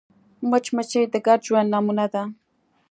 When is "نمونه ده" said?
1.73-2.23